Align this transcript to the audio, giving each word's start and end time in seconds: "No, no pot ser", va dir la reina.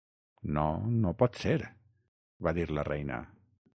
"No, 0.53 0.63
no 1.03 1.11
pot 1.19 1.37
ser", 1.43 1.55
va 2.49 2.55
dir 2.61 2.67
la 2.79 2.87
reina. 2.89 3.21